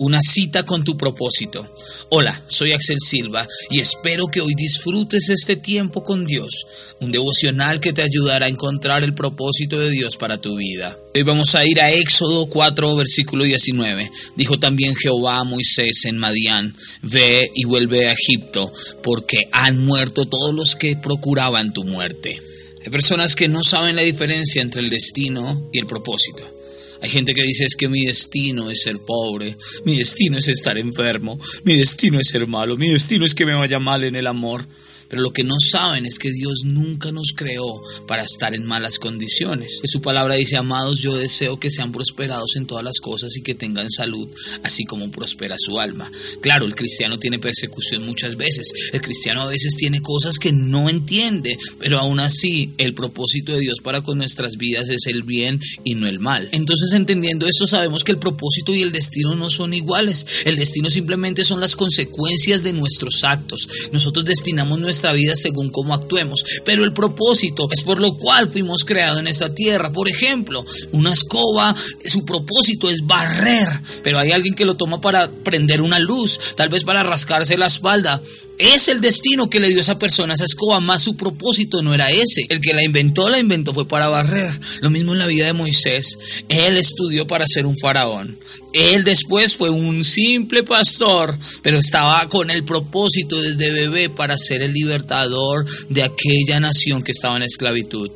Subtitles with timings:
[0.00, 1.74] una cita con tu propósito.
[2.08, 6.66] Hola, soy Axel Silva y espero que hoy disfrutes este tiempo con Dios,
[7.00, 10.96] un devocional que te ayudará a encontrar el propósito de Dios para tu vida.
[11.14, 14.10] Hoy vamos a ir a Éxodo 4, versículo 19.
[14.36, 18.72] Dijo también Jehová a Moisés en Madián, ve y vuelve a Egipto,
[19.02, 22.40] porque han muerto todos los que procuraban tu muerte.
[22.82, 26.59] Hay personas que no saben la diferencia entre el destino y el propósito.
[27.02, 30.76] Hay gente que dice es que mi destino es ser pobre, mi destino es estar
[30.76, 34.26] enfermo, mi destino es ser malo, mi destino es que me vaya mal en el
[34.26, 34.64] amor.
[35.10, 38.98] Pero lo que no saben es que Dios nunca nos creó para estar en malas
[38.98, 39.80] condiciones.
[39.84, 43.54] su palabra dice, amados, yo deseo que sean prosperados en todas las cosas y que
[43.54, 44.28] tengan salud,
[44.62, 46.10] así como prospera su alma.
[46.40, 48.72] Claro, el cristiano tiene persecución muchas veces.
[48.92, 53.60] El cristiano a veces tiene cosas que no entiende, pero aún así el propósito de
[53.60, 56.48] Dios para con nuestras vidas es el bien y no el mal.
[56.52, 60.24] Entonces, entendiendo esto, sabemos que el propósito y el destino no son iguales.
[60.44, 63.68] El destino simplemente son las consecuencias de nuestros actos.
[63.92, 68.84] Nosotros destinamos nuestra vida según cómo actuemos, pero el propósito es por lo cual fuimos
[68.84, 69.90] creados en esta tierra.
[69.90, 73.68] Por ejemplo, una escoba, su propósito es barrer,
[74.02, 77.66] pero hay alguien que lo toma para prender una luz, tal vez para rascarse la
[77.66, 78.22] espalda.
[78.60, 81.94] Es el destino que le dio a esa persona esa escoba, más su propósito no
[81.94, 82.44] era ese.
[82.50, 84.52] El que la inventó, la inventó fue para barrer.
[84.82, 86.18] Lo mismo en la vida de Moisés.
[86.50, 88.38] Él estudió para ser un faraón.
[88.72, 94.62] Él después fue un simple pastor, pero estaba con el propósito desde bebé para ser
[94.62, 98.10] el libertador de aquella nación que estaba en esclavitud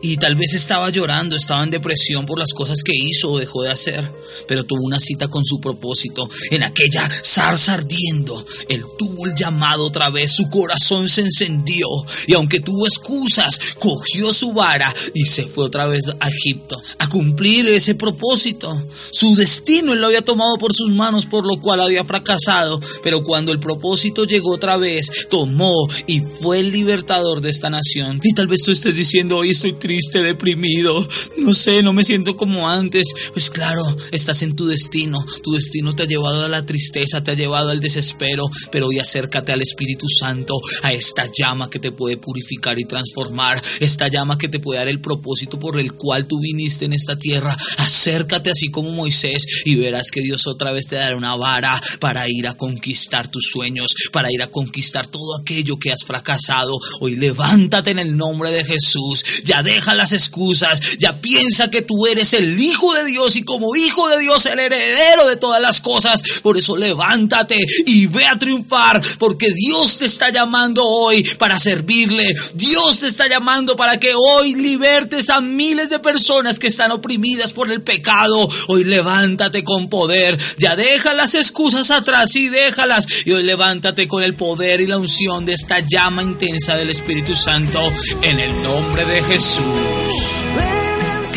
[0.00, 3.62] y tal vez estaba llorando, estaba en depresión por las cosas que hizo o dejó
[3.62, 4.08] de hacer,
[4.46, 6.28] pero tuvo una cita con su propósito.
[6.50, 11.88] En aquella zarza ardiendo, él tuvo el llamado otra vez, su corazón se encendió
[12.26, 17.08] y aunque tuvo excusas, cogió su vara y se fue otra vez a Egipto a
[17.08, 18.80] cumplir ese propósito.
[19.10, 23.52] Su destino lo había tomado por sus manos, por lo cual había fracasado, pero cuando
[23.52, 28.20] el propósito llegó otra vez, tomó y fue el libertador de esta nación.
[28.22, 31.06] Y tal vez tú estés diciendo, hoy estoy triste, deprimido,
[31.38, 33.12] no sé, no me siento como antes.
[33.32, 37.32] Pues claro, estás en tu destino, tu destino te ha llevado a la tristeza, te
[37.32, 41.92] ha llevado al desespero, pero hoy acércate al Espíritu Santo, a esta llama que te
[41.92, 46.26] puede purificar y transformar, esta llama que te puede dar el propósito por el cual
[46.26, 47.56] tú viniste en esta tierra.
[47.78, 52.28] Acércate así como Moisés y verás que Dios otra vez te dará una vara para
[52.28, 56.78] ir a conquistar tus sueños, para ir a conquistar todo aquello que has fracasado.
[57.00, 62.06] Hoy levántate en el nombre de Jesús, ya deja las excusas, ya piensa que tú
[62.06, 65.80] eres el Hijo de Dios y como Hijo de Dios el heredero de todas las
[65.80, 66.22] cosas.
[66.42, 72.34] Por eso levántate y ve a triunfar, porque Dios te está llamando hoy para servirle.
[72.54, 77.52] Dios te está llamando para que hoy libertes a miles de personas que están oprimidas
[77.52, 78.48] por el pecado.
[78.68, 83.06] Hoy levántate poder, ya deja las excusas atrás y déjalas.
[83.24, 87.36] Y hoy levántate con el poder y la unción de esta llama intensa del Espíritu
[87.36, 87.80] Santo
[88.22, 89.62] en el nombre de Jesús.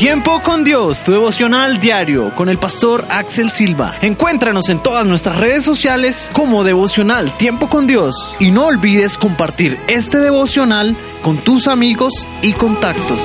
[0.02, 3.94] Tiempo con Dios, tu devocional diario con el pastor Axel Silva.
[4.02, 9.80] Encuéntranos en todas nuestras redes sociales como devocional Tiempo con Dios y no olvides compartir
[9.88, 13.20] este devocional con tus amigos y contactos.